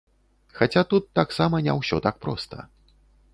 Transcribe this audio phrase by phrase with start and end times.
[0.59, 2.67] Хаця тут таксама не ўсё так проста.